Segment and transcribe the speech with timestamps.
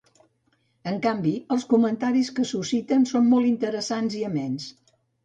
[0.91, 4.67] En canvi, els comentaris que susciten són molt interessants i amens.